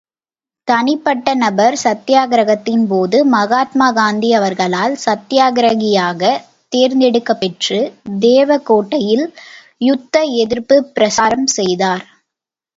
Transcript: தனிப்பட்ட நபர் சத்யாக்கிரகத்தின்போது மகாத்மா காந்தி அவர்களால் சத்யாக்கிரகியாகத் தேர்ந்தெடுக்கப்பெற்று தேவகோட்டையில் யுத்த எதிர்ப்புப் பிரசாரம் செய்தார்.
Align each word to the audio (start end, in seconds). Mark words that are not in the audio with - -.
தனிப்பட்ட 0.67 1.33
நபர் 1.35 1.75
சத்யாக்கிரகத்தின்போது 1.83 3.23
மகாத்மா 3.27 3.91
காந்தி 3.91 4.33
அவர்களால் 4.33 4.97
சத்யாக்கிரகியாகத் 5.05 6.41
தேர்ந்தெடுக்கப்பெற்று 6.71 7.79
தேவகோட்டையில் 8.21 9.25
யுத்த 9.81 10.15
எதிர்ப்புப் 10.39 10.91
பிரசாரம் 10.95 11.49
செய்தார். 11.57 12.03